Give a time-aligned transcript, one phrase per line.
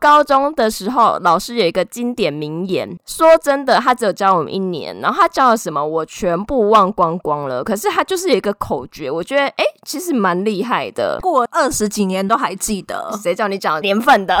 [0.00, 7.62] 高中的时候，老师有一个经典名言，说真的，他只有教我们一年，然后他教了什么，我全部忘光光了。
[7.62, 13.10] 可是他就是有一个口诀，我觉得哎，其实蛮厉害的，过二十几年都还记得。
[13.22, 14.38] 谁叫你讲年份的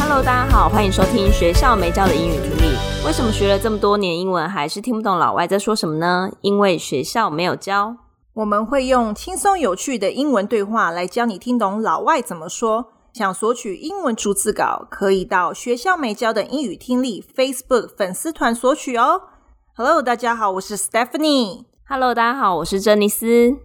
[0.00, 2.76] ？Hello，大家好，欢迎收听学校没教的英语听力。
[3.06, 6.30] 为什么学了这么多年英文，还是听不懂老外在说什么呢？
[6.40, 7.94] 因为学校没有教。
[8.34, 12.90] 我们会用轻松有趣的英文对话来教你听懂老外怎么说。
[13.12, 19.22] 想索取英文逐字稿，可以到学校没教的英语听力 Facebook 粉丝团索取哦。
[19.76, 21.66] Hello，大家好，我是 Stephanie。
[21.88, 23.56] Hello，大家好，我是珍妮斯。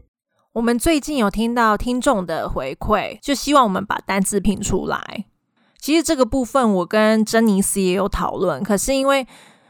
[0.53, 5.25] 我们最近有听到听众的回馈，就希望我们把单字拼出来。
[5.79, 9.25] 其实这个部分我跟珍妮斯也有讨论，可是因为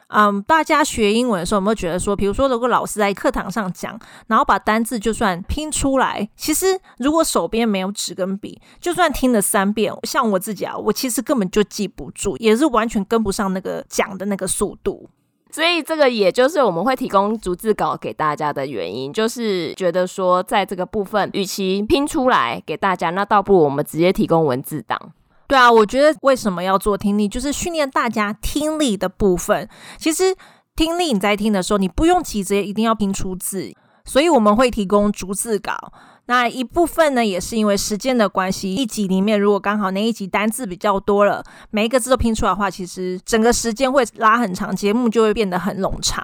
[0.10, 15.10] 嗯大家学英文的时候有没有觉得说，比如说如果老师在课堂上讲，然后把单字就算拼出来，其实如果手边没有纸跟笔，就算听了三遍，像我自己啊，我其实根本就记不住，也是完全跟不上那个讲的那个速度。
[15.52, 25.12] 所以这个也就是我们会提供逐字稿给大家的原因，就是觉得说在这个部分，与其拼出来给大家，那倒不如我们直接提供文字档。
[25.50, 29.68] 对啊，我觉得为什么要做听力，就是训练大家听力的部分。
[29.98, 30.36] 其实
[30.76, 33.74] 听力你在听的时候，你不用急着一定要拼出字，
[34.06, 35.92] 所以我们会提供逐字稿。
[36.28, 46.24] 那一部分呢，也是因为时间的关系，一集里面如果刚好那一集单字比较多了，每一个字都拼出来的话，其实整个时间会拉很长，节目就会变得很冗长。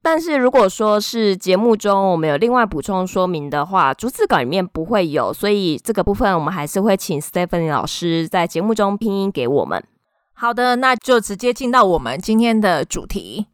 [0.00, 9.82] 但是如果说是节目中我们有另外补充说明的话，逐字稿里面不会有，所以这个部分我们还是会请 Stephanie 老师在节目中拼音给我们。
[10.32, 13.48] 好的，那就直接进到我们今天的主题。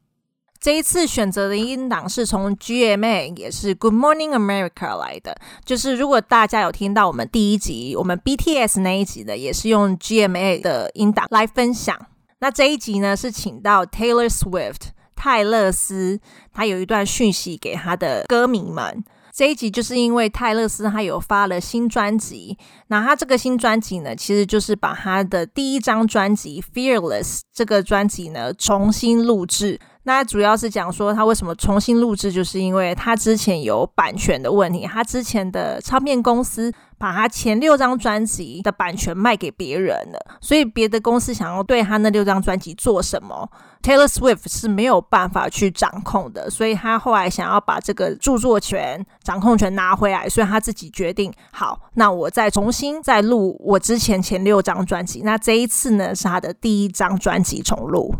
[0.60, 5.36] 这一次选择的音档是从 GMA，也是 Good Morning America 来的。
[5.64, 11.98] 就是如果大家有听到我们第一集，我们 BTS 那一集的，也是用 GMA 的音档来分享。
[12.38, 14.93] 那这一集呢，是请到 Taylor Swift。
[15.14, 16.20] 泰勒斯
[16.52, 19.04] 他有一段讯息给他的歌迷们。
[19.32, 29.80] 这一集就是因为泰勒斯他有发了新专辑，那他这个新专辑呢，其实就是把他的第一张专辑《Fearless》这个专辑呢重新录制。
[30.06, 43.48] 那主要是讲说他为什么重新录制，就是因为他之前有版权的问题，他之前的唱片公司把他前六张专辑的版权卖给别人了，所以别的公司想要对他那六张专辑做什么
[43.82, 58.14] ，Taylor Swift 是没有办法去掌控的，所以他后来想要把这个著作权、掌控权拿回来，所以他自己决定，好，那我再重新再录我之前前六张专辑，那这一次呢是他的第一张专辑重录。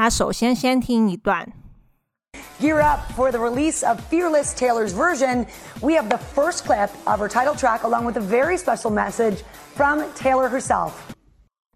[0.00, 1.52] 那首先先听一段。
[2.58, 5.44] Gear up for the release of Fearless Taylor's version.
[5.82, 9.42] We have the first clip of her title track, along with a very special message
[9.76, 10.92] from Taylor herself.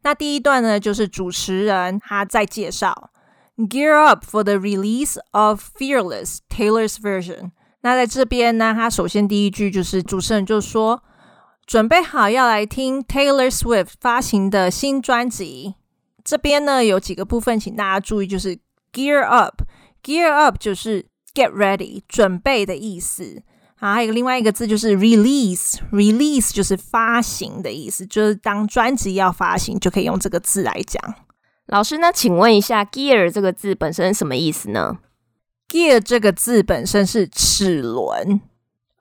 [0.04, 3.10] 那第一段呢，就是主持人他在介绍
[3.58, 7.50] Gear up for the release of Fearless Taylor's version.
[7.82, 11.02] 那在这边呢，他首先第一句就是主持人就说，
[11.66, 15.74] 准备好要来听 Taylor Swift 发行的新专辑。
[16.24, 18.58] 这边呢有几个部分，请大家注意，就是
[18.92, 21.04] gear up，gear up 就是
[21.34, 23.42] get ready，准备的意思。
[23.76, 31.14] 好，还有另外一个字就是 release，release 就是发行的意思，就是当专辑要发行，就可以用这个字来讲。
[31.66, 34.98] 老师，那请问一下，gear 这个字本身什么意思呢
[35.68, 38.40] ？gear 这个字本身是齿轮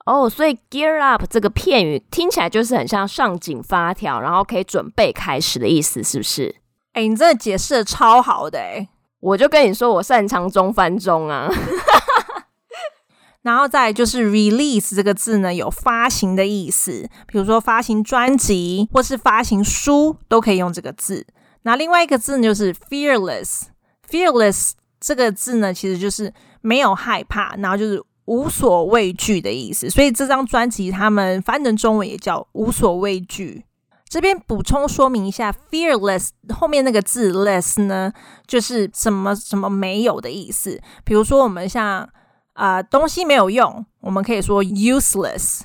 [0.06, 6.63] 哦，所以 gear up 这个片语听起来就是很像上紧发条，然后可以准备开始的意思，是不是？
[6.94, 8.88] 哎、你真的解释的超好的哎！
[9.20, 11.50] 我就跟你说，我擅长中翻中啊。
[13.42, 21.26] 然后再就是 release 这个字呢，有发行的意思，比如说发行专辑或是发行书都可以用这个字。
[21.64, 29.90] 那另外一个字呢，就是 fearless，fearless 这个字呢，其实就是没有害怕，然后就是无所畏惧的意思。
[29.90, 33.66] 所以这张专辑他们翻成中文也叫无所畏惧。
[34.14, 38.14] 这边补充说明一下，fearless 后面那个字 less 呢，
[38.46, 40.80] 就是什么什么没有的意思。
[41.04, 42.08] 比如说，我们像
[42.54, 45.62] 啊、呃、东西没有用，我们可以说 useless。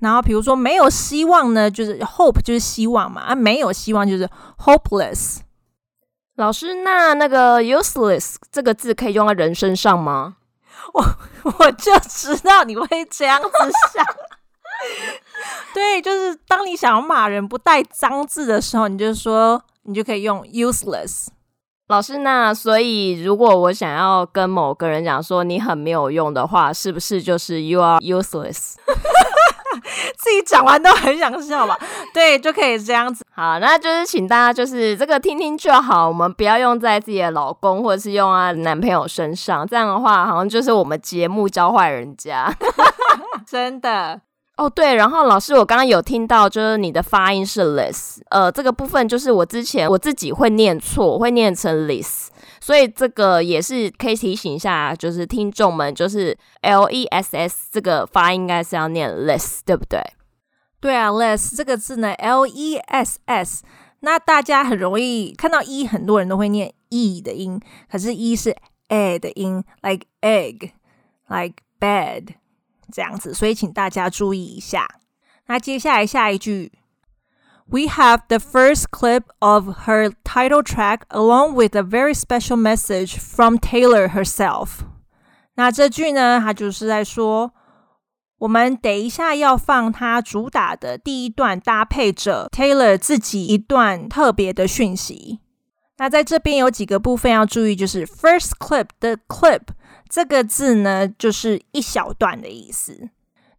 [0.00, 4.28] 然后比如说没有希望呢，就是 hope 就是希望嘛，啊没有希望就是
[4.58, 5.38] hopeless。
[6.34, 10.36] 老师，那那个 useless 这个字可以用在人身上吗？
[10.92, 11.02] 我
[11.60, 13.48] 我就知道你会这样子
[13.94, 14.04] 想。
[15.74, 21.28] 对，就是当你想要骂人不带脏字的时候，你就说你就可以用 useless。
[21.88, 28.74] 老师，那所以如果我想要跟某个人讲说你很没有用的话，是不是就是 you are useless？
[30.18, 31.78] 自己讲完都很想笑吧？
[32.12, 33.24] 对，就可以这样子。
[33.30, 42.52] 好，那就是请大家就是这个听听就好，我们不要用在自己的老公或者是用啊男朋友身上，这样的话好像就是我们节目教坏人家，
[43.46, 44.22] 真的。
[44.56, 60.00] 哦，对，然后老师，我刚刚有听到，就是你的发音是 less，呃，这个部分就是我之前我自己会念错，会念成 less，所以这个也是可以提醒一下，就是听众们，就是 l e s s 这个发音应该是要念 less，对不对？
[60.80, 63.62] 对啊，less 这个字呢，l e s s，
[64.00, 67.60] 那大家很容易看到 e，很多人都会念 e 的音，
[67.90, 68.56] 可是 e 是
[68.88, 72.36] a 的音，like egg，like bed。
[72.92, 74.86] 这样子，所以请大家注意一下。
[75.46, 76.72] 那接下来下一句
[77.68, 83.56] ，We have the first clip of her title track along with a very special message from
[83.56, 84.80] Taylor herself。
[85.54, 87.52] 那这句呢，它就是在说，
[88.38, 95.40] 我们等一下要放她主打的第一段，搭配着 Taylor 自己一段特别的讯息。
[95.98, 99.62] 那在这边有几个部分要注意，就是 first clip 的 clip。
[100.09, 103.09] 这个字呢，就是一小段的意思。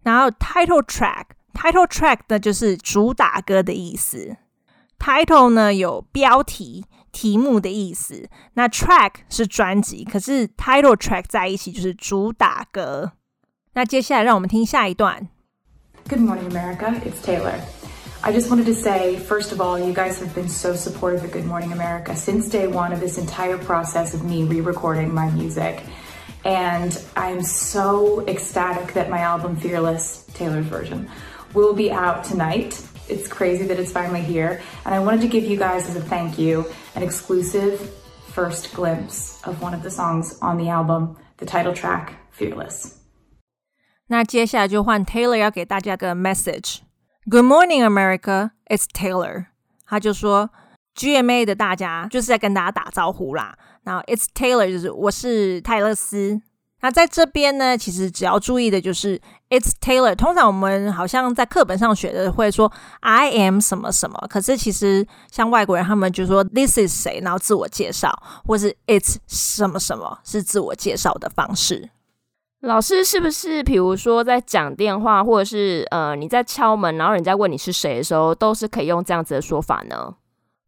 [0.03, 4.37] 然后 title track，title track 呢，就是主打歌的意思。
[4.99, 8.29] title 呢，有标题、题目的意思。
[8.55, 13.13] 那 track 是专辑，可是 title track 在一起就是主打歌。
[13.75, 15.29] 那接下来让我们听下一段。
[16.09, 16.95] Good morning, America.
[17.05, 17.55] It's Taylor.
[18.25, 21.33] I just wanted to say, first of all, you guys have been so supportive of
[21.33, 25.83] Good Morning America since day one of this entire process of me re-recording my music.
[26.47, 31.09] And I'm so ecstatic that my album Fearless, Taylor's version,
[31.55, 32.85] will be out tonight.
[33.09, 34.61] It's crazy that it's finally here.
[34.85, 37.81] And I wanted to give you guys, as a thank you, an exclusive
[38.29, 42.97] first glimpse of one of the songs on the album, the title track, Fearless.
[44.09, 48.51] 那接下来就换 Taylor 要给大家个 message。Good morning, America.
[48.67, 49.47] It's Taylor.
[49.87, 50.51] 他就说
[50.98, 53.56] GMA 的大家就是在跟大家打招呼啦。
[53.84, 56.42] 然后，It's Taylor，就是我是泰勒斯。
[56.82, 60.16] 那在这边呢，其实只要注意的就是 It's Taylor。
[60.16, 68.12] 通常我们好像在课本上学的会说 I am 什么什么，可是其实像外国人他们就说 This is 谁，然后自我介绍，
[68.46, 71.90] 或是 It's 什么什么，是自我介绍的方式。
[72.62, 80.14] 老师是不是，比如说在讲电话，或者是呃你在敲门，然后人家问你是谁的时候，都是可以用这样子的说法呢？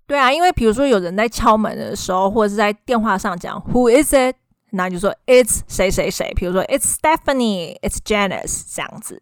[0.09, 4.35] 对啊，因为比如说有人在敲门的时候，或者是在电话上讲 Who is it？
[4.71, 6.33] 那就说 It's 谁谁谁。
[6.35, 9.21] 比如说 It's Stephanie，It's Janice 这样子。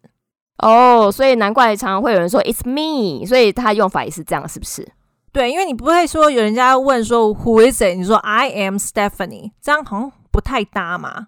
[0.56, 4.90] 哦，oh, 所以难怪常常会有人说 It's me，所以他用法也是这样，是不是？
[5.30, 7.94] 对，因为你不会说有人家问说 Who is it？
[7.94, 11.26] 你说 I am Stephanie，这样好像不太搭嘛。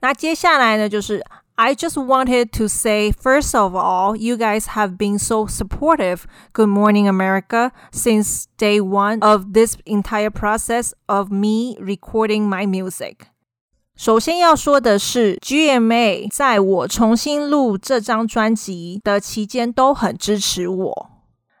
[0.00, 1.24] 那接下来呢，就是
[1.59, 6.27] I just wanted to say, first of all, you guys have been so supportive.
[6.51, 13.27] Good morning, America, since day one of this entire process of me recording my music.
[13.95, 21.09] 首先要说的是，GMA 在我重新录这张专辑的期间都很支持我。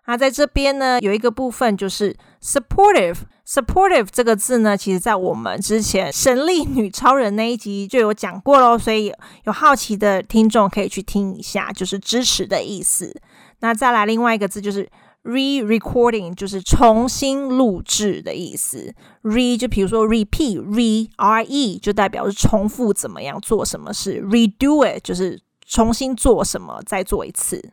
[0.07, 3.18] 那在这边呢，有一个部分就是 supportive。
[3.46, 9.12] supportive 这个字呢，其实在我们之前神力女超人那一集就有讲过喽，所以
[9.44, 13.20] 有好奇的听众可以去听一下，就是支持的意思。
[13.58, 14.88] 那再来另外一个字就是
[15.24, 18.94] re-recording，就是重新录制的意思。
[19.24, 27.72] re 就比如说 repeat，re-re 就代表是重复怎么样做什么事，redo it 就是重新做什么，再做一次。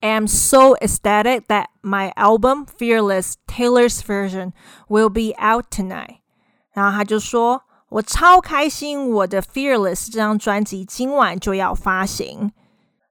[0.00, 4.52] am so ecstatic that my album Fearless Taylor's version
[4.88, 6.18] will be out tonight。
[6.72, 12.52] 然后他就说：“我超开心，我的 Fearless 这张专辑今晚就要发行。”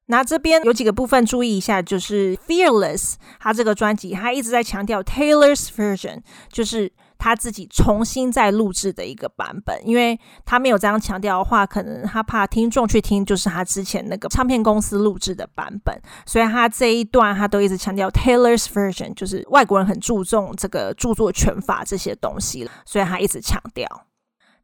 [0.08, 6.22] 那这边有几个部分注意一下，就是 Fearless，他这个专辑他一直在强调 Taylor's version，
[6.52, 6.92] 就是。
[7.19, 24.05] 他自己重新再录制的一个版本，因为他没有这样强调的话，可能他怕听众去听就是他之前那个唱片公司录制的版本，所以他这一段他都一直强调 Taylor's version，就是外国人很注重这个著作权法这些东西了，所以他一直强调。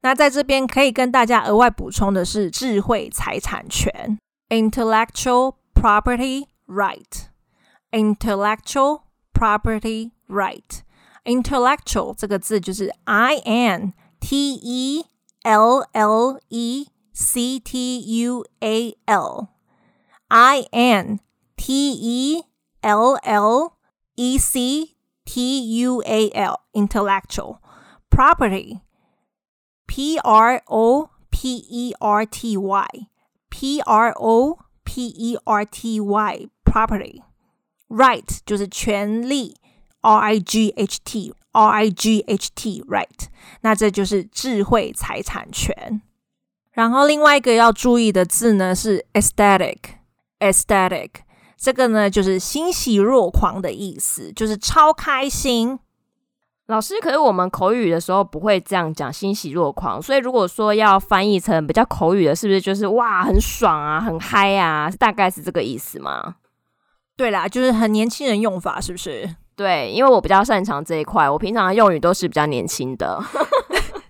[0.03, 4.17] 那在这边可以跟大家额外补充的是智慧财产权
[4.51, 9.01] （Intellectual Property Right），Intellectual
[9.33, 10.84] Property Right。
[11.26, 15.06] Intellectual 这个字就是 I N T E
[15.44, 21.20] L L E C T U A L，I N
[21.56, 22.44] T E
[22.82, 23.74] L L
[24.16, 24.96] E C
[25.26, 27.60] T U A L，Intellectual
[28.10, 38.40] property，p r o p e r t y，p r o p e r t y，property，right
[38.46, 39.56] 就是权利
[40.05, 43.27] ，r i g h t，r i g h t，right，
[43.63, 46.03] 那这就是智慧财产权。
[46.73, 51.11] 然后另外一个要注意的字呢是 aesthetic，aesthetic，
[51.57, 55.79] 这个呢就是欣喜若狂的意思，就是超开心。
[56.67, 66.37] 老师，可是我们口语的时候不会这样讲欣喜若狂，所以如果说要翻译成比较口语的，是不是就是哇很爽啊，很嗨啊，大概是这个意思吗？
[67.17, 69.37] 对啦，就是很年轻人用法，是不是？
[69.57, 73.23] 对，因为我比较擅长这一块，我平常的用语都是比较年轻的。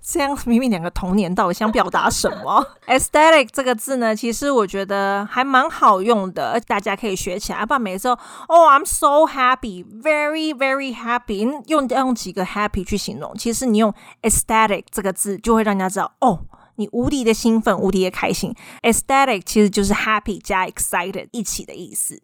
[0.06, 2.66] 这样明明两个童年，到底想表达什么？
[2.86, 7.64] Aesthetic 这个字呢，其实我觉得还蛮好用的，大家可以学起来。
[7.64, 16.40] 不然每次哦，I'm so happy，very very happy，用用几个 happy 去形容，其实你用 aesthetic 这个字，就会让人家知道哦，
[16.76, 18.54] 你无敌的兴奋，无敌的开心。
[18.82, 22.22] Aesthetic 其实就是 happy 加 excited 一起的意思。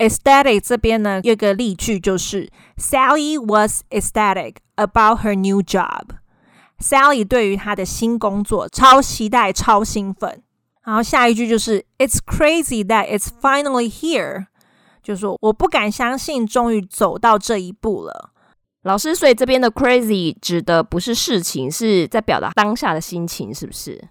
[0.00, 6.16] Aesthetic 这边呢，有个例句就是 Sally was ecstatic about her new job。
[6.78, 10.42] Sally 对于她的新工作超期待、超兴奋。
[10.82, 14.46] 然后下一句就是 "It's crazy that it's finally here"，
[15.02, 18.30] 就是说我不敢相信，终于走到这一步了。
[18.84, 24.08] 老师，所以这边的 "crazy" 指的不是事情，是在表达当下的心情，是不是？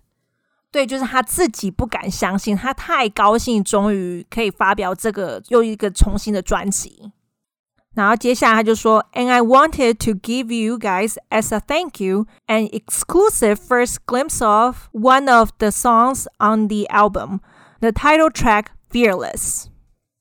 [0.72, 7.12] 对，就是他自己不敢相信，他太高兴，终于可以发表这个又一个重新的专辑。
[7.96, 14.88] 然后接下来他就说，And I wanted to give you guys as a thank you an exclusive first glimpse of
[14.94, 17.40] one of the songs on the album,
[17.80, 19.66] the title track Fearless。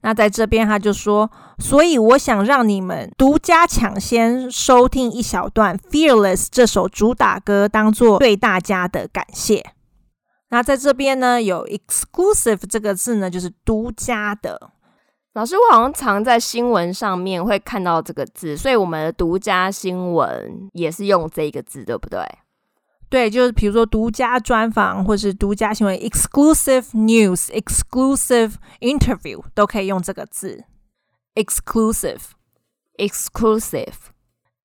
[0.01, 9.73] 那在这边他就说，所以我想让你们独家抢先收听一小段 Fearless 这首主打歌，当做对大家的感谢。
[10.51, 14.71] 那在这边呢，有 exclusive 这个字呢，就是独家的。
[15.35, 22.21] 老师，我好像常在新闻上面会看到这个字，所以我们的独家新闻也是用这个字，对不对？
[23.11, 30.65] 对，就是比如说独家专访或是独家新闻 （exclusive news）、exclusive interview 都可以用这个字
[31.35, 32.23] （exclusive、
[32.97, 33.95] exclusive、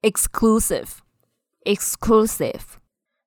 [0.01, 0.87] exclusive、
[1.65, 2.61] exclusive）。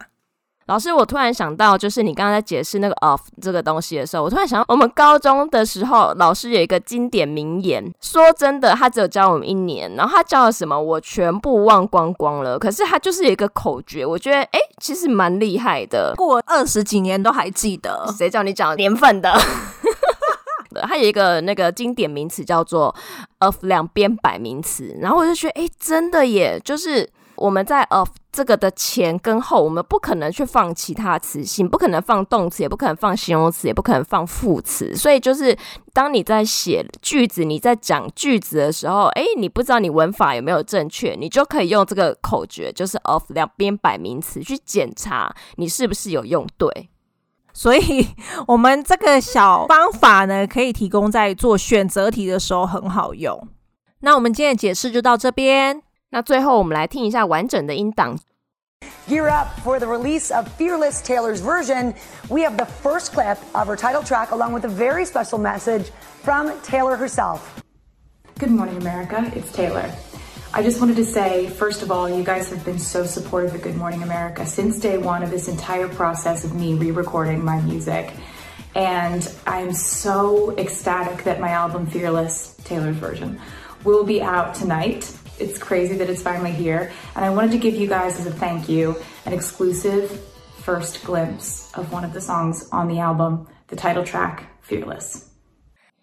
[0.70, 12.60] 老师，我突然想到，就是你刚刚在解释那个 of 这个东西的时候，我突然想到，我们高中的时候，老师有一个经典名言，说真的，他只有教我们一年，然后他教了什么，我全部忘光光了。
[12.60, 18.06] 可是他就是有一个口诀，我觉得，哎，其实蛮厉害的，过二十几年都还记得。
[18.16, 19.34] 谁叫你讲年份的？
[20.88, 22.94] 他有一个那个经典名词叫做
[23.40, 27.10] of 两边摆名词，然后我就觉得，哎，真的耶，就是。
[27.40, 34.96] 我们在 of 这个的前跟后，我们不可能去放其他词性，不可能放动词，也不可能放形容词，也不可能放副词。
[34.96, 35.58] 所以就是
[35.94, 46.90] 当你在写句子，你在讲句子的时候，哎，你不知道你文法有没有正确，你就可以用这个口诀，就是 of 两边摆名词去检查你是不是有用对。
[47.54, 48.08] 所以
[48.48, 53.48] 我们这个小方法呢，可以提供在做选择题的时候很好用。
[54.02, 55.82] 那我们今天的解释就到这边。
[56.11, 58.19] 那最后我们来听一下完整的音档。
[59.09, 61.95] Gear up for the release of Fearless Taylor's version.
[62.31, 65.91] We have the first clip of her title track along with a very special message
[66.23, 67.63] from Taylor herself.
[68.39, 69.31] Good morning, America.
[69.35, 69.91] It's Taylor.
[70.55, 73.63] I just wanted to say, first of all, you guys have been so supportive of
[73.63, 77.61] Good Morning America since day one of this entire process of me re recording my
[77.61, 78.13] music.
[78.75, 83.41] And I'm so ecstatic that my album Fearless, Taylor's version,
[83.85, 85.13] will be out tonight.
[85.40, 86.92] It's crazy that it's finally here.
[87.16, 90.12] And I wanted to give you guys, as a thank you, an exclusive
[90.62, 95.24] first glimpse of one of the songs on the album, the title track, Fearless.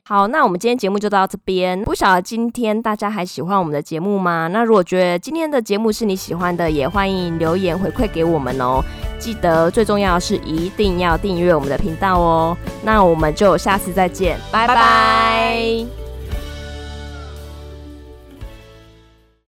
[0.09, 1.83] 好，那我们今天节目就到这边。
[1.83, 4.49] 不晓得今天大家还喜欢我们的节目吗？
[4.53, 8.81] 那如果觉得今天的节目是你喜欢的，也欢迎留言回馈给我们哦。
[9.19, 12.57] 记得最重要的是一定要订阅我们的频道哦。
[12.85, 16.06] 那我们就下次再见，拜拜。